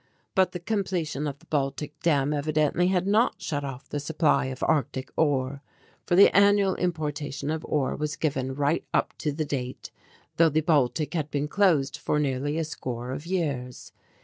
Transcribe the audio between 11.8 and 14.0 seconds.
for nearly a score of years.